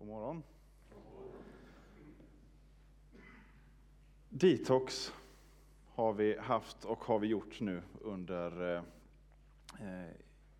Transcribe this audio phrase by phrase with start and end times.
[0.00, 0.42] God morgon.
[4.28, 5.12] Detox
[5.86, 8.82] har vi haft och har vi gjort nu under eh,
[9.80, 10.10] eh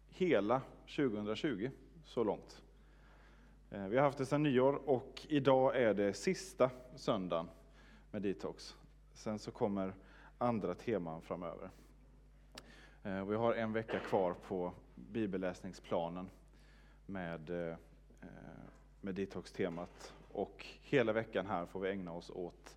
[0.09, 0.63] hela
[0.97, 1.71] 2020
[2.05, 2.63] så långt.
[3.71, 7.49] Eh, vi har haft det sedan nyår och idag är det sista söndagen
[8.11, 8.77] med detox.
[9.13, 9.95] Sen så kommer
[10.39, 11.71] andra teman framöver.
[13.03, 16.31] Eh, vi har en vecka kvar på bibelläsningsplanen
[17.07, 17.77] med Eh,
[18.23, 18.71] eh
[19.01, 20.15] med detox-temat.
[20.33, 22.77] Och hela veckan här får vi ägna oss åt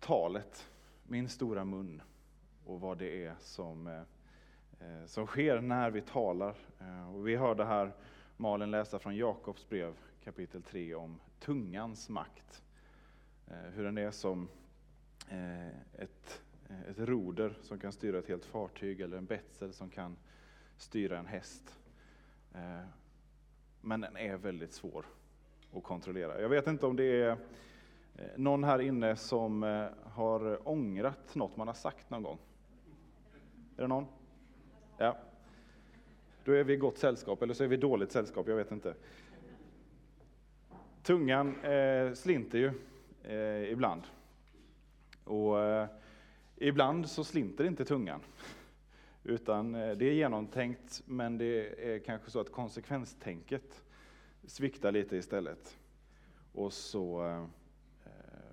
[0.00, 0.68] talet,
[1.02, 2.02] min stora mun
[2.64, 4.00] och vad det är som, eh,
[4.80, 6.56] eh som sker när vi talar.
[6.80, 7.92] Eh, och vi hörde här
[8.36, 9.94] Malin läsa från Jakobs brev
[10.24, 12.62] kapitel 3 om tungans makt.
[13.46, 14.48] Eh, hur den är som
[15.98, 16.42] ett,
[16.88, 20.16] ett roder som kan styra ett helt fartyg eller en betsel som kan
[20.76, 21.78] styra en häst
[23.86, 25.06] men den är väldigt svår
[25.72, 26.40] att kontrollera.
[26.40, 27.30] Jag vet inte om det är
[28.16, 32.38] eh, någon här inne som eh, har ångrat något man har sagt någon gång.
[33.76, 34.06] Är det någon?
[34.98, 35.16] Ja.
[36.44, 38.72] Då är vi i gott sällskap, eller så är vi i dåligt sällskap, jag vet
[38.72, 38.94] inte.
[41.02, 42.72] Tungan eh, slinter ju
[43.22, 44.02] eh, ibland.
[45.24, 45.88] Och eh,
[46.56, 48.20] ibland så slinter inte tungan.
[49.28, 53.84] Utan eh, det är genomtänkt, men det är kanske så att konsekvenstänket
[54.44, 55.78] sviktar lite istället.
[56.52, 57.44] Och så, eh,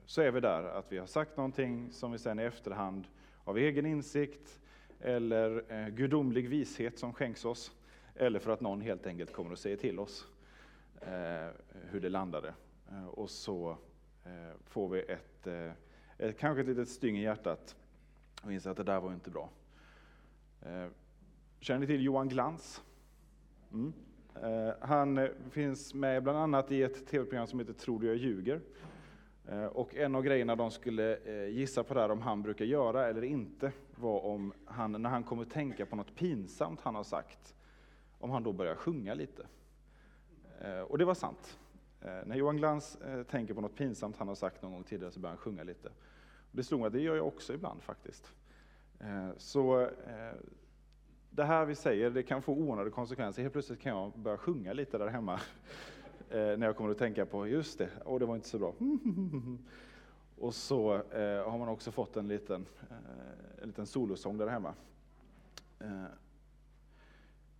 [0.05, 3.07] så är vi där, att vi har sagt någonting som vi sen i efterhand
[3.44, 4.59] av egen insikt
[4.99, 7.71] eller eh, gudomlig vishet som skänks oss,
[8.16, 10.27] eller för att någon helt enkelt kommer och säger till oss
[11.89, 12.53] hur det landade.
[13.11, 13.78] Och så
[14.63, 15.47] får vi ett,
[16.17, 17.75] ett kanske ett litet styng i hjärtat
[18.44, 19.50] och inser att det där var inte bra.
[20.66, 20.88] Eh,
[21.59, 22.84] känner ni till Johan Glans?
[23.74, 23.94] Mm.
[24.35, 28.16] Eh, han eh, finns med bland annat i ett tv-program som heter Tror du jag
[28.16, 28.62] ljuger?
[29.72, 31.19] Och en av grejerna de skulle
[31.50, 35.46] gissa på där om han brukar göra eller inte var om han, när han kommer
[35.46, 37.56] tänka på något pinsamt han har sagt,
[38.19, 39.45] om han då börjar sjunga lite.
[40.88, 41.59] Och det var sant.
[42.00, 42.97] När Johan Glans
[43.30, 45.90] tänker på något pinsamt han har sagt någon gång tidigare så börjar han sjunga lite.
[46.51, 48.34] Det slog mig att det gör jag också ibland faktiskt.
[49.03, 50.34] Eh, så eh,
[51.30, 53.41] det här vi säger, det kan få oanade konsekvenser.
[53.41, 55.40] Helt plötsligt kan jag börja sjunga lite där hemma.
[56.30, 58.74] Eh, när jag kommer att tänka på, just det, och det var inte så bra.
[60.38, 60.92] Och så
[61.46, 62.66] har man också fått en liten,
[63.62, 64.74] en liten solosång där hemma.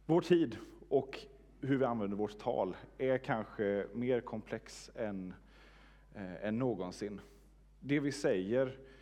[0.06, 0.58] Vår tid
[0.90, 1.20] och
[1.62, 5.34] hur vi använder vårt tal är kanske mer komplex än,
[6.42, 7.22] än någonsin.
[7.80, 8.93] Det vi säger Eh,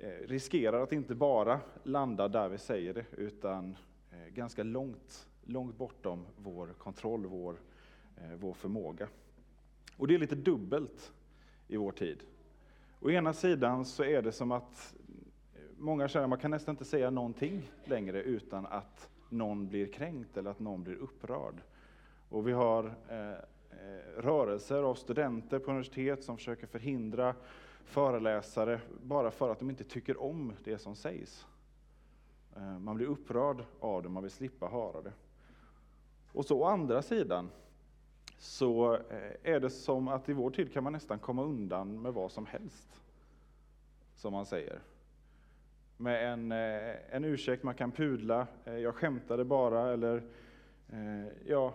[0.00, 3.76] Eh, riskerar att inte bara landa där vi säger det, utan
[4.10, 7.56] eh, ganska långt, långt bortom vår kontroll, vår,
[8.16, 9.08] eh, vår förmåga.
[9.96, 11.12] Och det är lite dubbelt
[11.68, 12.22] i vår tid.
[13.00, 14.94] Å ena sidan så är det som att
[15.78, 20.36] många känner att man kan nästan inte säga någonting längre utan att någon blir kränkt
[20.36, 21.54] eller att någon blir upprörd.
[22.28, 27.34] Och vi har eh, rörelser av studenter på universitet som försöker förhindra
[27.88, 31.46] föreläsare bara för att de inte tycker om det som sägs.
[32.56, 35.12] Eh, man blir upprörd av det, man vill slippa höra det.
[36.32, 37.50] Och så å andra sidan
[38.38, 42.14] så eh, är det som att i vår tid kan man nästan komma undan med
[42.14, 43.00] vad som helst.
[44.14, 44.80] Som man säger.
[45.96, 50.22] Med en, eh, en ursäkt, man kan pudla, jag skämtade bara, eller
[51.46, 51.74] ja,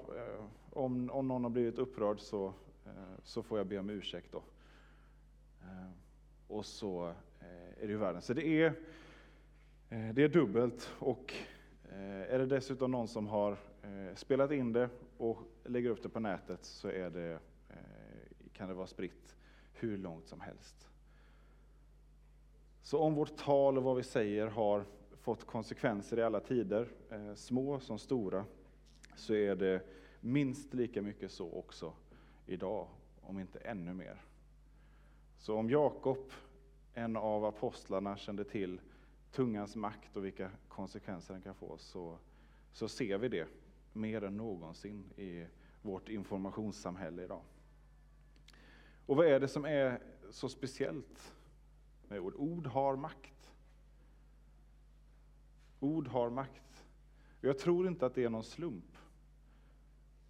[0.70, 2.54] om, om någon har blivit upprörd så,
[3.24, 4.42] så får jag be om ursäkt då
[6.48, 7.08] och så
[7.40, 8.22] eh, är det världen.
[8.22, 8.66] Så det är,
[9.90, 11.34] eh, det är dubbelt och
[11.92, 13.58] eh, är det dessutom någon som har
[14.16, 17.40] spelat in det och lägger upp det på nätet så är det,
[18.54, 19.36] kan det vara spritt
[19.74, 20.90] hur långt som helst.
[22.82, 26.88] Så om vårt tal och vad vi säger har fått konsekvenser i alla tider,
[27.36, 28.46] små som stora,
[29.16, 29.82] så är det
[30.22, 31.94] minst lika mycket så också
[32.46, 32.88] idag,
[33.22, 34.22] om inte ännu mer.
[35.44, 36.32] Så om Jakob,
[36.94, 38.82] en av apostlarna, kände till
[39.32, 42.18] tungans makt och vilka konsekvenser den kan få, så,
[42.72, 43.48] så ser vi det
[43.94, 45.46] mer än någonsin i
[45.82, 47.42] vårt informationssamhälle idag.
[49.06, 51.34] Och vad är det som är så speciellt
[52.08, 52.34] med ord?
[52.36, 53.52] Ord har makt.
[55.80, 56.86] Ord har makt.
[57.42, 58.98] Jag tror inte att det är någon slump.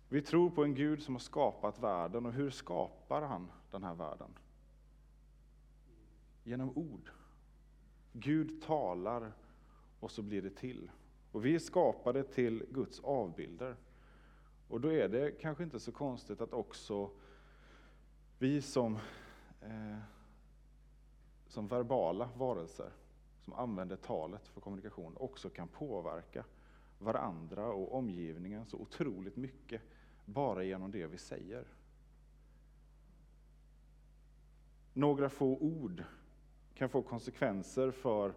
[0.10, 3.96] Vi tror på en Gud som har skapat världen, och hur skapar han den här
[3.96, 4.30] världen?
[6.44, 7.12] Genom ord.
[8.14, 9.32] Gud talar
[10.00, 10.92] och så blir det till.
[11.32, 13.76] Och vi är skapade till Guds avbilder.
[14.68, 17.10] Och då är det kanske inte så konstigt att också
[18.40, 18.96] vi som,
[19.62, 19.98] eh,
[21.48, 22.92] som verbala varelser,
[23.40, 26.46] som använder talet för kommunikation, också kan påverka
[27.00, 29.82] varandra och omgivningen så otroligt mycket
[30.26, 31.66] bara genom det vi säger.
[34.94, 36.04] Några få ord
[36.76, 38.34] kan få konsekvenser för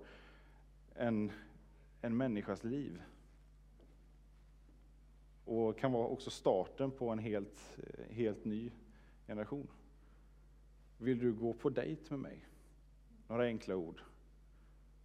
[0.94, 1.32] en,
[2.00, 3.02] en människas liv.
[5.44, 7.78] Och kan vara också starten på en helt,
[8.10, 8.70] helt ny
[9.26, 9.68] generation.
[10.98, 12.46] Vill du gå på dejt med mig?
[13.28, 14.02] Några enkla ord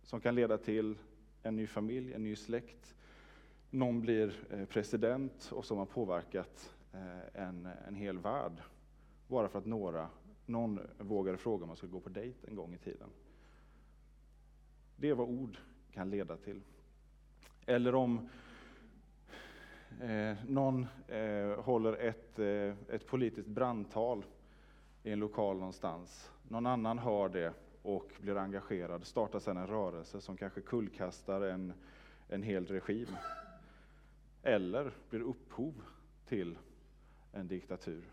[0.03, 0.97] som kan leda till
[1.43, 2.95] en ny familj, en ny släkt.
[3.69, 8.61] Någon blir eh, president och som har påverkat eh, en, en hel värld.
[9.27, 10.09] Bara för att några,
[10.45, 13.09] någon vågade fråga om man skulle gå på dejt en gång i tiden.
[14.95, 15.57] Det är vad ord
[15.91, 16.61] kan leda till.
[17.65, 18.29] Eller om
[20.01, 24.25] eh, någon eh, håller ett, eh, ett politiskt brandtal
[25.03, 26.31] i en lokal någonstans.
[26.47, 31.73] Någon annan hör det och blir engagerad, startar sedan en rörelse som kanske kullkastar en,
[32.27, 33.15] en hel regim.
[34.43, 35.73] Eller blir upphov
[36.25, 36.57] till
[37.31, 38.03] en diktatur.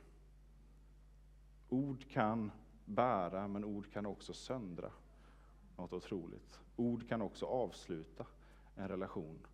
[1.69, 2.51] Ord kan
[2.85, 4.91] bära, men ord kan också söndra.
[5.77, 6.61] Något otroligt.
[6.77, 8.27] Ord kan också avsluta
[8.77, 9.47] en relation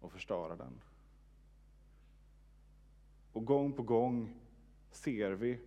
[0.00, 0.80] och förstöra den.
[3.32, 4.34] Och gång på gång
[4.90, 5.60] ser vi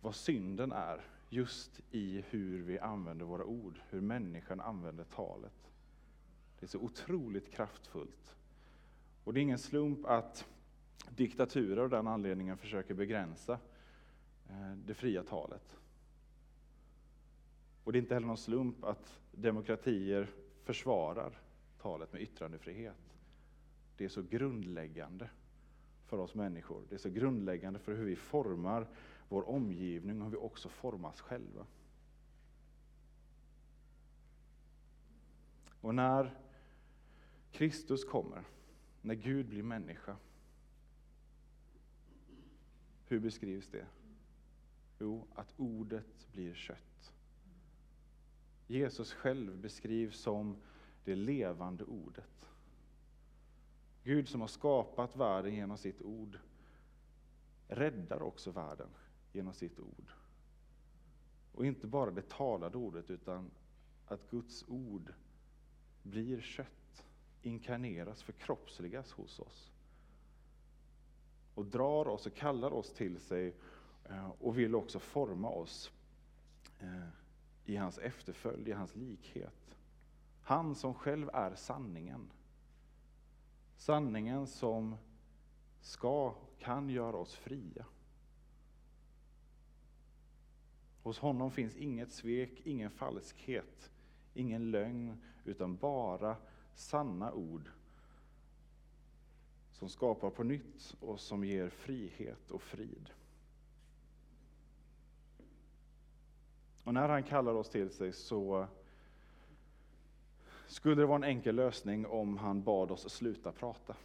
[0.00, 5.70] vad synden är just i hur vi använder våra ord, hur människan använder talet.
[6.58, 8.36] Det är så otroligt kraftfullt.
[9.24, 10.48] Och det är ingen slump att
[11.10, 13.58] diktaturer av den anledningen försöker begränsa
[14.50, 15.76] Eh, det fria talet.
[17.84, 20.30] Och det är inte heller någon slump att demokratier
[20.62, 21.40] försvarar
[21.78, 23.16] talet med yttrandefrihet.
[23.96, 25.30] Det är så grundläggande
[26.06, 26.82] för oss människor.
[26.88, 28.86] Det är så grundläggande för hur vi formar
[29.28, 31.66] vår omgivning och hur vi också formas själva.
[35.80, 36.38] Och när
[37.52, 38.44] Kristus kommer,
[39.02, 40.16] när Gud blir människa,
[43.06, 43.86] hur beskrivs det?
[44.98, 47.14] Jo, att ordet blir kött.
[48.66, 50.56] Jesus själv beskrivs som
[51.04, 52.48] det levande ordet.
[54.02, 56.38] Gud som har skapat världen genom sitt ord
[57.68, 58.88] räddar också världen
[59.32, 60.12] genom sitt ord.
[61.52, 63.50] Och inte bara det talade ordet, utan
[64.06, 65.14] att Guds ord
[66.02, 67.04] blir kött,
[67.42, 69.72] inkarneras, förkroppsligas hos oss.
[71.54, 73.56] Och drar oss och kallar oss till sig
[74.10, 75.92] Eh, och vill också forma oss
[76.78, 77.08] eh,
[77.64, 79.76] i hans efterföljd, i hans likhet.
[80.42, 82.30] Han som själv är sanningen.
[83.76, 84.96] Sanningen som
[85.80, 87.86] ska, kan göra oss fria.
[91.02, 93.90] Hos honom finns inget svek, ingen falskhet,
[94.34, 96.36] ingen lögn, utan bara
[96.74, 97.70] sanna ord
[99.72, 103.10] som skapar på nytt och som ger frihet och frid.
[106.86, 108.66] Och när han kallar oss till sig så
[110.66, 113.96] skulle det vara en enkel lösning om han bad oss sluta prata.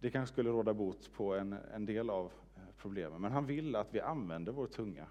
[0.00, 3.76] Det kanske skulle råda bot på en, en del av eh, problemen, men han vill
[3.76, 5.06] att vi använder vår tunga.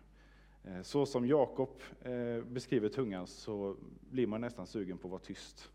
[0.64, 3.76] Eh, så som Jakob eh, beskriver tungan så
[4.12, 5.72] blir man nästan sugen på att vara tyst.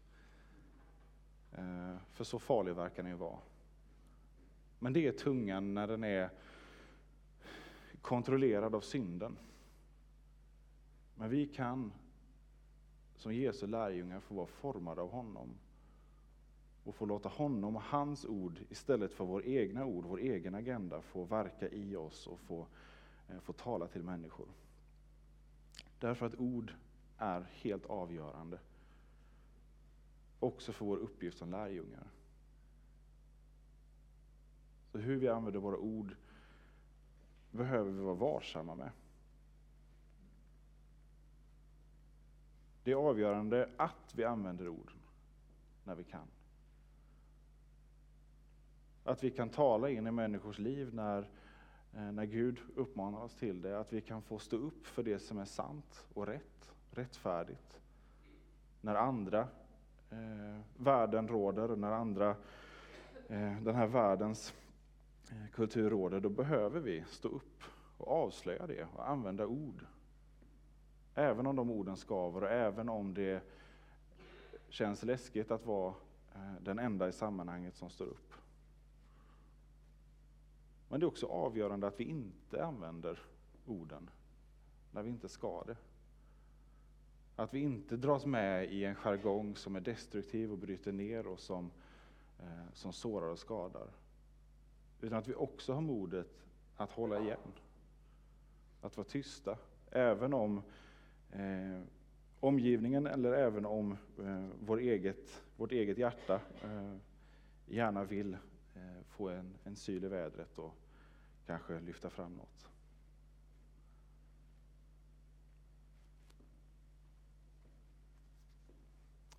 [2.12, 3.38] För så farlig verkar den ju vara.
[4.78, 6.30] Men det är tungan när den är
[8.02, 9.36] kontrollerad av synden.
[11.20, 11.92] Men vi kan
[13.16, 15.54] som Jesu lärjungar få vara formade av honom.
[16.84, 21.02] Och få låta honom och hans ord istället för vår egna ord, vår egen agenda,
[21.02, 22.66] få verka i oss och få,
[23.28, 24.48] eh, få tala till människor.
[25.98, 26.74] Därför att ord
[27.18, 28.58] är helt avgörande.
[30.38, 32.06] Också för vår uppgift som lärjungar.
[34.92, 36.16] Så hur vi använder våra ord
[37.50, 38.90] behöver vi vara varsamma med.
[42.90, 44.96] Det är avgörande att vi använder orden
[45.84, 46.26] när vi kan.
[49.04, 51.18] Att vi kan tala in i människors liv när,
[51.94, 53.80] eh, när Gud uppmanar oss till det.
[53.80, 57.80] Att vi kan få stå upp för det som är sant och rätt, rättfärdigt.
[58.80, 59.40] När andra
[60.10, 62.30] eh, värden råder, när andra,
[63.28, 64.54] eh, den här världens
[65.30, 67.62] eh, kultur råder, då behöver vi stå upp
[67.98, 69.86] och avslöja det och använda ord
[71.14, 73.42] Även om de orden skaver och även om det
[74.68, 75.94] känns läskigt att vara
[76.34, 78.34] eh, den enda i sammanhanget som står upp.
[80.88, 83.18] Men det är också avgörande att vi inte använder
[83.66, 84.10] orden
[84.92, 85.76] när vi inte ska det.
[87.36, 91.40] Att vi inte dras med i en jargong som är destruktiv och bryter ner och
[91.40, 91.70] som,
[92.38, 93.88] eh, som sårar och skadar.
[95.00, 96.44] Utan att vi också har modet
[96.76, 97.52] att hålla igen.
[98.80, 99.58] Att vara tysta.
[99.90, 100.62] Även om
[101.32, 101.82] eh,
[102.40, 106.96] omgivningen eller även om eh, vår eget, vårt eget hjärta eh,
[107.66, 108.34] gärna vill
[108.74, 110.74] eh, få en, en syl i vädret och
[111.46, 112.68] kanske lyfta fram något.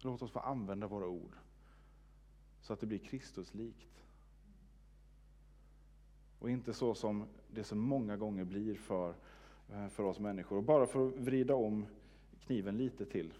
[0.04, 1.36] Låt oss få använda våra ord
[2.62, 4.04] så att det blir Kristuslikt.
[6.40, 9.16] Och inte så som det så många gånger blir för,
[9.74, 10.58] Eh, för oss människor.
[10.58, 11.86] Och bara för att vrida om
[12.46, 13.34] kniven lite till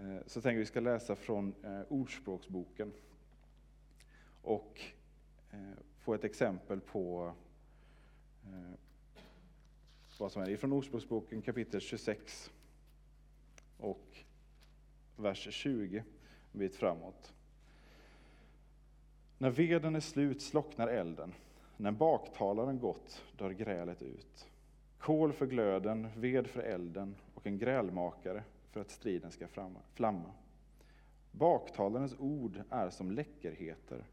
[0.00, 2.92] eh, så tänker vi ska läsa från eh, Ordspråksboken
[4.42, 4.80] och
[5.98, 7.32] få ett exempel på
[10.18, 12.50] vad som är från Ordspråksboken kapitel 26
[13.78, 14.18] och
[15.16, 16.04] vers 20,
[16.52, 17.32] en bit framåt.
[19.38, 21.34] När veden är slut slocknar elden,
[21.76, 24.51] när baktalaren gått dör grälet ut.
[25.02, 29.46] Kol för glöden, ved för elden och en grälmakare för att striden ska
[29.94, 30.30] flamma.
[31.30, 34.04] Baktalarens ord är som läckerheter,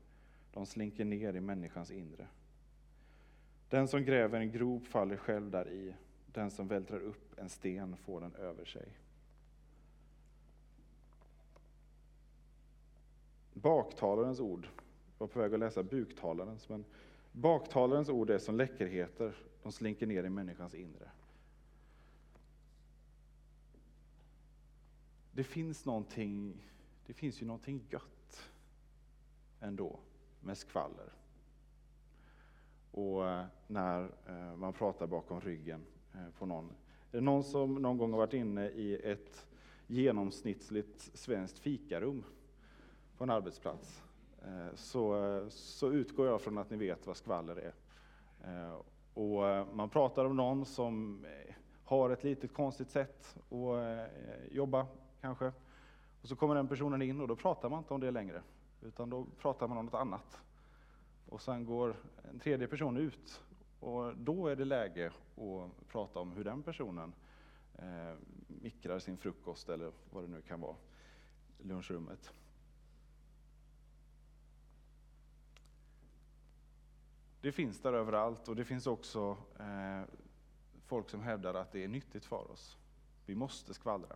[0.54, 2.28] de slinker ner i människans inre.
[3.70, 5.94] Den som gräver en grop faller själv där i.
[6.34, 8.88] den som vältrar upp en sten får den över sig.
[13.54, 14.68] Baktalarens ord,
[15.18, 16.86] jag var på väg att läsa buktalarens, men
[17.32, 21.12] baktalarens ord är som läckerheter, de slinker ner i människans inre.
[25.32, 26.58] Det finns någonting,
[27.06, 28.50] det finns ju någonting gött
[29.60, 30.00] ändå
[30.42, 31.14] med skvaller.
[32.92, 36.70] Och eh, när eh, man pratar bakom ryggen eh, på någon.
[37.12, 39.48] Är det någon som någon gång har varit inne i ett
[39.88, 42.24] genomsnittligt svenskt fikarum?
[43.20, 44.02] på en arbetsplats
[44.76, 47.74] så, så utgår jag från att ni vet vad skvaller är.
[49.14, 54.06] Och eh, man pratar om någon som eh, har ett litet konstigt sätt att eh,
[54.52, 54.88] jobba
[55.22, 55.52] kanske.
[56.22, 58.42] Och så kommer den personen in och då pratar man inte om det längre,
[58.82, 60.42] utan då pratar man om något annat.
[61.30, 61.96] Och sen går
[62.32, 63.44] en tredje person ut
[63.80, 67.14] och då är det läge att prata om hur den personen
[67.76, 68.16] eh,
[68.48, 70.76] mikrar sin frukost eller vad det nu kan vara,
[71.58, 72.34] lunchrummet.
[77.42, 80.02] Det finns där överallt och det finns också eh,
[80.86, 82.78] folk som hävdar att det är nyttigt för oss.
[83.26, 84.16] Vi måste skvallra.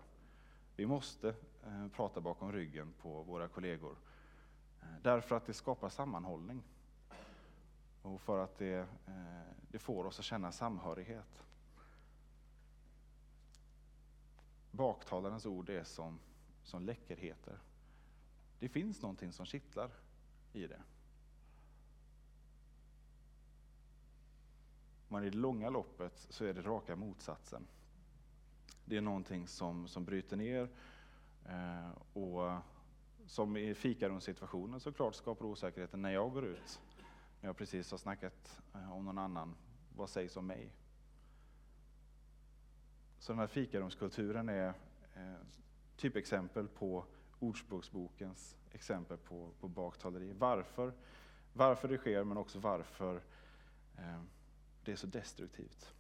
[0.76, 1.30] Vi måste
[1.64, 3.98] eh, prata bakom ryggen på våra kollegor.
[4.82, 6.64] Eh, därför att det skapar sammanhållning.
[8.02, 11.44] Och för att det, eh, det får oss att känna samhörighet.
[14.72, 16.20] Baktalarens ord är som,
[16.64, 17.60] som läckerheter.
[18.60, 19.92] Det finns någonting som kittlar
[20.54, 20.82] i det.
[25.14, 27.68] Men i det långa loppet så är det raka motsatsen.
[28.86, 30.70] Det är någonting som, som bryter ner
[31.46, 32.62] eh, och
[33.26, 36.82] som i fikarumssituationen såklart skapar osäkerheten när jag går ut.
[37.42, 39.56] När jag precis har snackat eh, om någon annan.
[39.96, 40.74] Vad sägs om mig?
[43.20, 44.68] Så den här fikarumskulturen är
[45.16, 45.34] eh,
[45.96, 47.06] typexempel på
[47.40, 50.34] Ordspråksbokens exempel på, på baktaleri.
[50.38, 50.94] Varför,
[51.54, 53.22] varför det sker, men också varför
[53.98, 54.22] eh,
[54.86, 55.94] det är så destruktivt.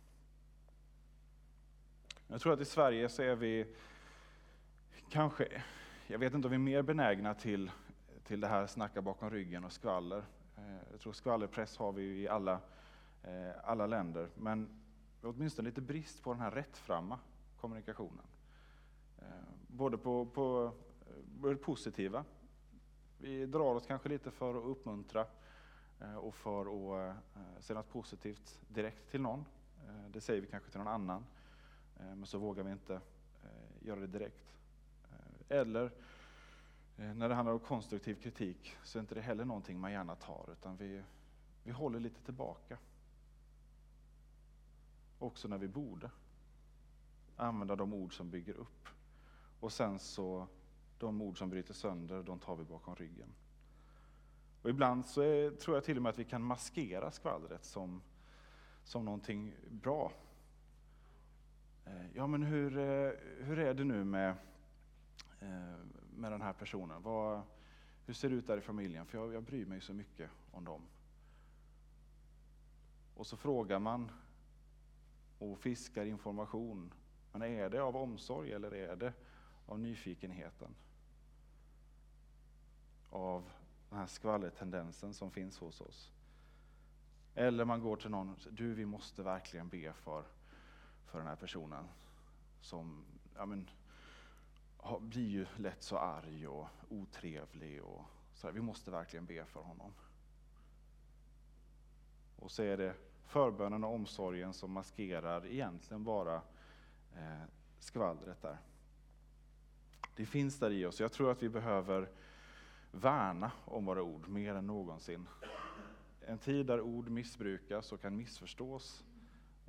[2.27, 3.75] Jag tror att i Sverige så är vi
[5.09, 5.63] kanske,
[6.07, 7.71] jag vet inte om vi är mer benägna till,
[8.23, 10.23] till det här snacka bakom ryggen och skvaller.
[10.57, 12.59] Eh, jag tror skvallerpress har vi i alla,
[13.23, 14.69] eh, alla länder, men
[15.21, 17.19] åtminstone lite brist på den här rättframma
[17.61, 18.25] kommunikationen.
[19.17, 19.25] Eh,
[19.67, 20.71] både på, på,
[21.41, 22.25] på det positiva,
[23.17, 25.27] vi drar oss kanske lite för att uppmuntra Eh,
[26.03, 29.45] Eh, och för att eh, säga något positivt direkt till någon.
[29.87, 31.25] Eh, det säger vi kanske till någon annan,
[31.97, 33.01] men så vågar vi inte
[33.79, 34.55] göra det direkt.
[35.49, 35.91] Eller
[36.95, 40.49] när det handlar om konstruktiv kritik så är inte det heller någonting man gärna tar,
[40.51, 41.03] utan vi,
[41.63, 42.77] vi håller lite tillbaka.
[45.19, 46.11] Också när vi borde
[47.35, 48.87] använda de ord som bygger upp.
[49.59, 50.47] Och sen så,
[50.97, 53.33] de ord som bryter sönder, de tar vi bakom ryggen.
[54.63, 58.01] Och ibland så är, tror jag till och med att vi kan maskera skvallret som,
[58.83, 60.11] som någonting bra.
[61.85, 64.29] Eh, ja, men hur, eh, hur är det nu med,
[65.39, 65.77] eh,
[66.15, 67.01] med den här personen?
[67.01, 67.41] Vad,
[68.05, 69.05] hur ser det ut där i familjen?
[69.05, 70.81] För jag, jag bryr mig så mycket om dem.
[73.15, 74.11] Och så frågar man
[75.39, 76.93] och fiskar information.
[77.31, 79.13] Men är det av omsorg eller är det
[79.65, 80.75] av nyfikenheten?
[83.09, 83.51] Av
[83.93, 86.11] den här skvallertendensen som finns hos oss.
[87.35, 90.23] Eller man går till någon, och säger du vi måste verkligen be för,
[91.05, 91.85] för den här personen
[92.61, 93.69] som ja, men,
[94.99, 97.83] blir ju lätt så arg och otrevlig.
[97.83, 98.01] Och
[98.33, 99.93] så här, vi måste verkligen be för honom.
[102.35, 102.95] Och så är det
[103.25, 106.35] förbönen och omsorgen som maskerar egentligen bara
[107.15, 107.43] eh,
[107.79, 108.57] skvallret där.
[110.15, 110.99] Det finns där i oss.
[110.99, 112.09] Jag tror att vi behöver
[112.93, 115.27] värna om våra ord mer än någonsin.
[116.21, 119.05] En tid där ord missbrukas och kan missförstås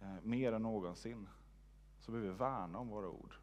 [0.03, 1.29] eh, mer än någonsin,
[2.01, 3.35] så behöver vi värna om våra ord.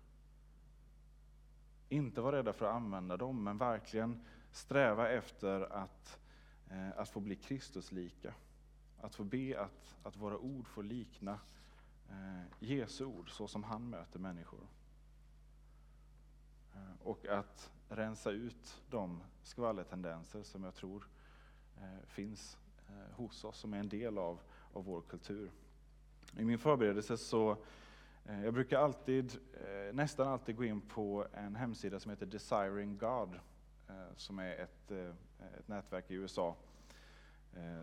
[1.89, 6.19] Inte vara rädda för att använda dem, men verkligen sträva efter att,
[6.69, 8.33] eh, att få bli Kristuslika.
[9.01, 11.39] Att få be att, att våra ord får likna
[12.09, 14.67] eh, Jesu ord, så som han möter människor.
[16.75, 21.07] Eh, och att rensa ut de skvallertendenser som jag tror
[21.77, 22.57] eh, finns
[22.87, 24.39] eh, hos oss, som är en del av,
[24.73, 25.51] av vår kultur.
[26.37, 27.57] I min förberedelse så
[28.25, 29.37] eh, jag brukar alltid,
[29.93, 33.39] nästan alltid gå in på en hemsida som heter Desiring God,
[34.15, 34.91] som är ett,
[35.59, 36.55] ett nätverk i USA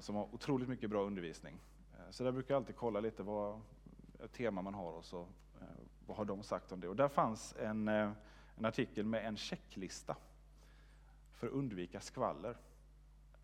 [0.00, 1.60] som har otroligt mycket bra undervisning.
[2.10, 3.60] Så där brukar jag alltid kolla lite vad
[4.32, 5.26] tema man har och så
[6.06, 6.88] vad har de sagt om det.
[6.88, 7.88] Och där fanns en,
[8.58, 10.16] en artikel med en checklista
[11.34, 12.56] för att undvika skvaller.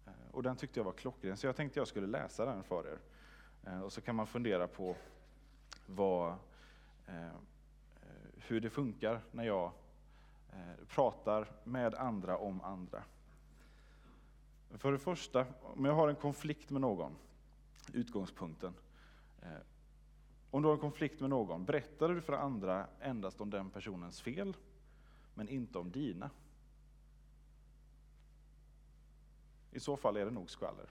[0.06, 2.86] Eh, och den tyckte jag var klockren, så jag tänkte jag skulle läsa den för
[2.86, 2.98] er.
[3.64, 4.96] Eh, och så kan man fundera på
[5.86, 6.34] vad,
[7.06, 7.36] eh,
[8.36, 9.72] hur det funkar när jag
[10.88, 13.02] pratar med andra om andra.
[14.70, 17.16] För det första, om jag har en konflikt med någon,
[17.92, 18.74] utgångspunkten.
[20.50, 24.22] Om du har en konflikt med någon, berättar du för andra endast om den personens
[24.22, 24.56] fel,
[25.34, 26.30] men inte om dina?
[29.70, 30.90] I så fall är det nog skvaller.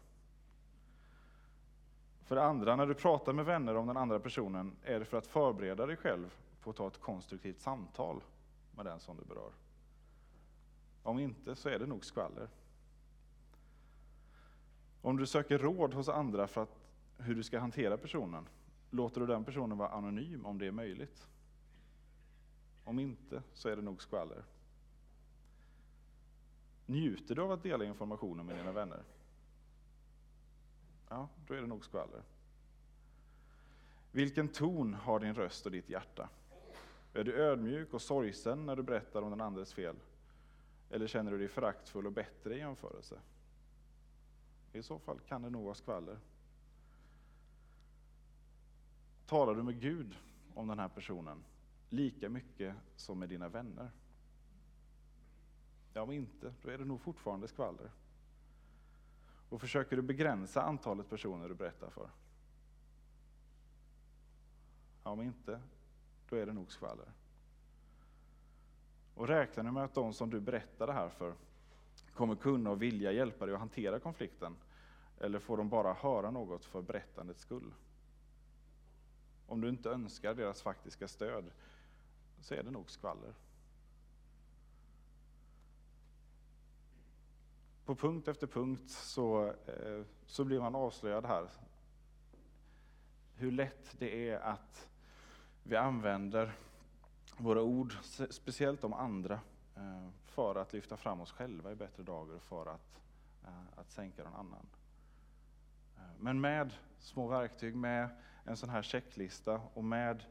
[2.23, 5.17] För det andra, när du pratar med vänner om den andra personen, är det för
[5.17, 8.21] att förbereda dig själv på att ta ett konstruktivt samtal
[8.75, 9.51] med den som du berör.
[11.03, 12.49] Om inte så är det nog skvaller.
[15.01, 16.79] Om du söker råd hos andra för att,
[17.17, 18.47] hur du ska hantera personen,
[18.89, 21.27] låter du den personen vara anonym om det är möjligt?
[22.83, 24.43] Om inte så är det nog skvaller.
[26.85, 29.03] Njuter du av att dela informationen med dina vänner?
[31.13, 32.21] ja, då är det nog skvaller.
[34.11, 36.29] Vilken ton har din röst och ditt hjärta?
[37.13, 39.95] Är du ödmjuk och sorgsen när du berättar om den andres fel?
[40.89, 43.19] Eller känner du dig föraktfull och bättre i jämförelse?
[44.73, 46.17] I så fall kan det nog vara skvaller.
[49.25, 50.17] Talar du med Gud
[50.53, 51.43] om den här personen
[51.93, 53.91] lika mycket som med dina vänner?
[55.93, 57.91] Ja, om inte, då är det nog fortfarande skvaller.
[59.49, 62.09] Och försöker du begränsa antalet personer du berättar för?
[65.03, 65.61] Ja, om inte,
[66.29, 67.11] då är det nog skvaller.
[69.15, 71.35] Och räknar du med att de som du berättar det här för
[72.13, 74.55] kommer kunna och vilja hjälpa dig att hantera konflikten?
[75.19, 77.73] Eller får de bara höra något för berättandets skull?
[79.47, 81.51] Om du inte önskar deras faktiska stöd
[82.43, 83.33] så är det nog skvaller.
[87.85, 91.49] på punkt efter punkt så, eh, så blir man avslöjad här.
[93.35, 94.89] Hur lätt det är att
[95.63, 96.53] vi använder
[97.37, 97.93] våra ord,
[98.29, 99.39] speciellt om andra,
[99.75, 103.01] eh, för att lyfta fram oss själva i bättre dagar, för att,
[103.43, 104.67] eh, att sänka någon annan.
[105.97, 108.09] Eh, men med små verktyg, med
[108.43, 110.23] en sån här checklista och med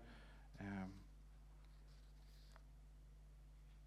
[0.58, 0.86] eh,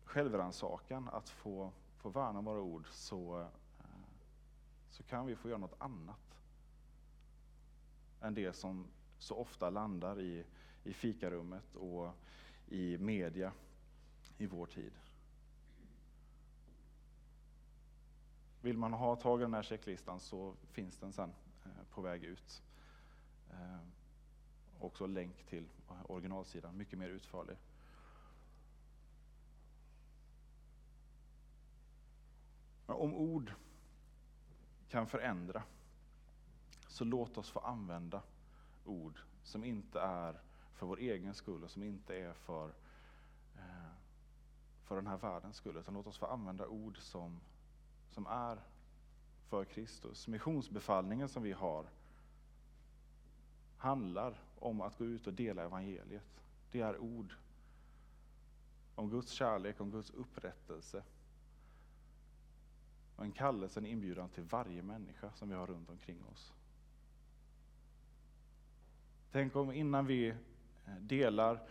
[0.06, 1.72] självrannsakan att få
[2.06, 3.40] få värna våra ord så,
[3.80, 3.86] eh,
[4.90, 6.42] så kan vi få göra något annat
[8.22, 8.88] än det som
[9.18, 10.46] så ofta landar i,
[10.84, 12.12] i fikarummet och
[12.68, 13.52] i media
[14.38, 14.94] i vår tid.
[18.62, 21.34] Vill man ha tag i den här checklistan så finns den sen
[21.66, 22.64] eh, på väg ut.
[23.50, 23.80] Eh,
[24.80, 25.70] också länk till
[26.08, 27.58] originalsidan, mycket mer utförlig.
[32.96, 33.54] Om ord
[34.90, 35.64] kan förändra,
[36.88, 38.22] så låt oss få använda
[38.86, 40.42] ord som inte är
[40.74, 42.70] för vår egen skull och som inte är för,
[43.56, 43.92] eh,
[44.84, 45.78] för den här världens skull.
[45.78, 47.40] Utan låt oss få använda ord som,
[48.10, 48.60] som är
[49.50, 50.28] för Kristus.
[50.28, 51.86] Missionsbefallningen som vi har
[53.78, 56.44] handlar om att gå ut och dela evangeliet.
[56.72, 57.36] Det är ord
[58.96, 61.04] om Guds kärlek, om Guds upprättelse.
[63.16, 66.54] Och en kallelse, en inbjudan till varje människa som vi har runt omkring oss.
[69.32, 71.68] Tänk om innan vi eh, delar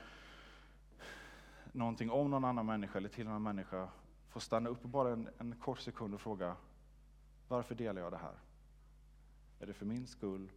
[1.73, 3.89] någonting om någon annan människa eller till någon människa,
[4.29, 6.57] får stanna upp bara en, en kort sekund och fråga,
[7.49, 8.35] varför delar jag det här?
[9.61, 10.51] Är det för min skull?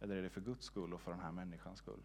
[0.00, 2.02] Eller är det för Guds skull och för den här människans skull?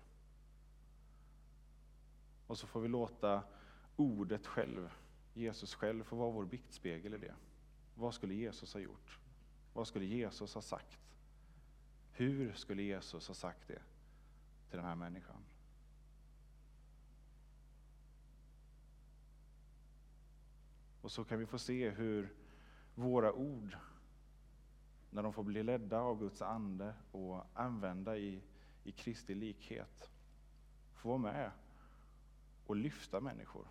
[2.48, 3.44] Och så får vi låta
[3.96, 4.90] ordet själv,
[5.34, 7.36] Jesus själv, få vara vår biktspegel i det.
[7.98, 9.20] Vad skulle Jesus ha gjort?
[9.74, 11.00] Vad skulle Jesus ha sagt?
[12.12, 13.82] Hur skulle Jesus ha sagt det
[14.70, 15.44] till den här människan?
[21.02, 22.34] Och så kan vi få se hur
[22.96, 23.78] våra ord,
[25.10, 28.44] när de får bli ledda av Guds ande och använda i,
[28.84, 30.12] i Kristi likhet,
[30.94, 31.52] får vara med
[32.66, 33.68] och lyfta människor,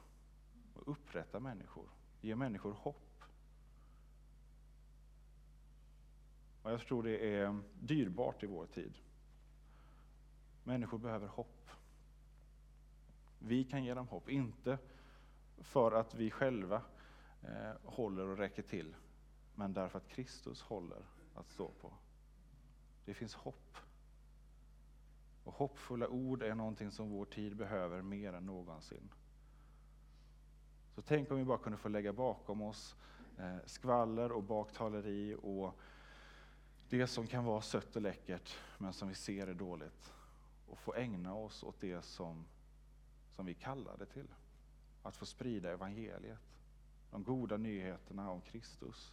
[0.74, 1.88] och upprätta människor,
[2.20, 3.05] ge människor hopp.
[6.66, 8.98] Och jag tror det är dyrbart i vår tid.
[10.64, 11.70] Människor behöver hopp.
[13.38, 14.78] Vi kan ge dem hopp, inte
[15.58, 16.82] för att vi själva
[17.42, 18.94] eh, håller och räcker till,
[19.54, 21.02] men därför att Kristus håller
[21.34, 21.92] att stå på.
[23.04, 23.76] Det finns hopp.
[25.44, 29.12] Och hoppfulla ord är någonting som vår tid behöver mer än någonsin.
[30.94, 32.96] Så tänk om vi bara kunde få lägga bakom oss
[33.38, 35.78] eh, skvaller och baktaleri och
[36.88, 40.12] det som kan vara sött och läckert, men som vi ser är dåligt.
[40.66, 42.44] Och få ägna oss åt det som,
[43.30, 44.28] som vi kallar det till.
[45.02, 46.56] Att få sprida evangeliet
[47.10, 49.12] de goda nyheterna om Kristus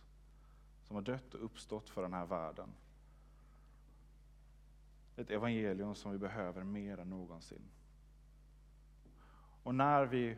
[0.83, 2.69] som har dött och uppstått för den här världen.
[5.15, 7.61] Ett evangelium som vi behöver mer än någonsin.
[9.63, 10.37] Och när vi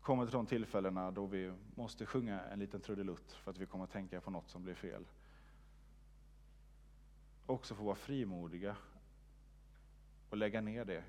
[0.00, 3.84] kommer till de tillfällena då vi måste sjunga en liten trudelutt för att vi kommer
[3.84, 5.04] att tänka på något som blir fel.
[7.48, 8.76] Också få vara frimodiga
[10.30, 11.04] och lägga ner det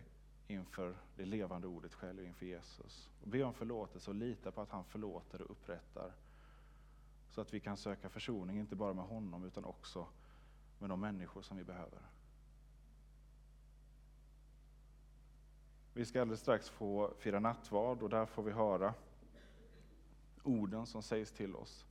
[0.47, 3.09] inför det levande ordet själv, inför Jesus.
[3.21, 6.13] Och be om förlåtelse och lita på att han förlåter och upprättar.
[7.29, 10.07] Så att vi kan söka försoning, inte bara med honom utan också
[10.79, 11.99] med de människor som vi behöver.
[15.93, 18.93] Vi ska alldeles strax få fira nattvard och där får vi höra
[20.43, 21.85] orden som sägs till oss.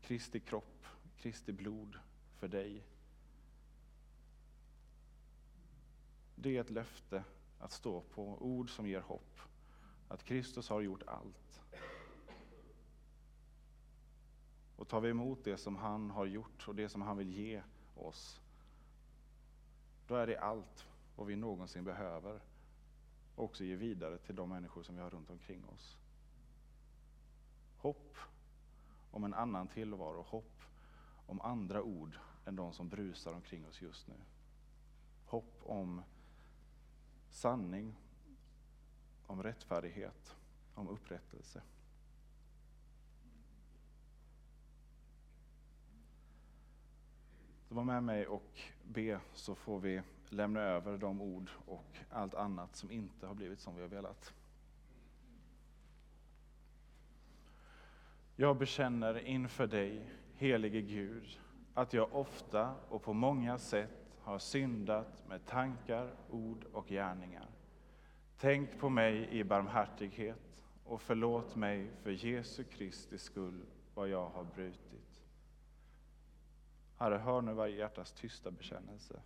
[0.00, 0.86] Kristi kropp,
[1.16, 1.98] Kristi blod
[2.38, 2.82] för dig.
[6.34, 7.24] Det är ett löfte
[7.58, 9.40] att stå på, ord som ger hopp.
[10.08, 11.62] Att Kristus har gjort allt.
[14.76, 17.62] Och tar vi emot det som han har gjort och det som han vill ge
[17.94, 18.40] oss,
[20.06, 22.40] då är det allt vad vi någonsin behöver.
[23.34, 25.96] Och också ge vidare till de människor som vi har runt omkring oss.
[27.76, 28.16] Hopp
[29.10, 30.62] om en annan tillvaro, hopp
[31.26, 34.14] om andra ord än de som brusar omkring oss just nu.
[35.26, 36.02] Hopp om
[37.34, 37.94] sanning,
[39.26, 40.36] om rättfärdighet,
[40.74, 41.62] om upprättelse.
[47.68, 52.34] Så var med mig och be så får vi lämna över de ord och allt
[52.34, 54.34] annat som inte har blivit som vi har velat.
[58.36, 61.40] Jag bekänner inför dig, helige Gud,
[61.74, 67.48] att jag ofta och på många sätt har syndat med tankar, ord och gärningar.
[68.38, 73.60] Tänk på mig i barmhärtighet och förlåt mig för Jesu Kristi skull
[73.94, 75.22] vad jag har brutit.
[76.96, 79.20] Herre, hör nu varje hjärtas tysta bekännelse.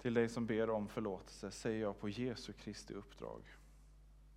[0.00, 3.42] Till dig som ber om förlåtelse säger jag på Jesu Kristi uppdrag.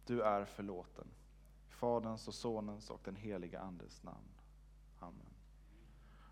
[0.06, 1.08] Du är förlåten.
[1.70, 4.30] I Faderns och Sonens och den heliga Andes namn.
[5.00, 5.34] Amen.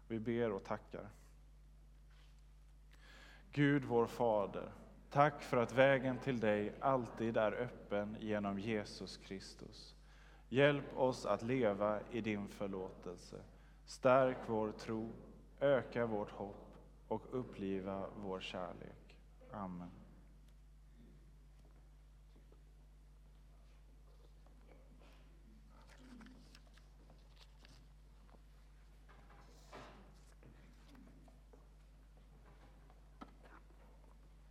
[0.07, 1.09] Vi ber och tackar.
[3.51, 4.71] Gud vår Fader,
[5.09, 9.95] tack för att vägen till dig alltid är öppen genom Jesus Kristus.
[10.49, 13.41] Hjälp oss att leva i din förlåtelse.
[13.85, 15.11] Stärk vår tro,
[15.59, 16.75] öka vårt hopp
[17.07, 19.00] och uppliva vår kärlek.
[19.53, 20.00] Amen.